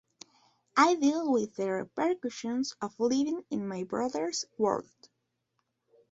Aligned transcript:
I 0.75 0.95
deal 0.95 1.31
with 1.31 1.55
the 1.57 1.71
repercussions 1.85 2.75
of 2.81 2.99
living 2.99 3.45
in 3.51 3.67
my 3.67 3.83
brother's 3.83 4.45
world. 4.57 4.89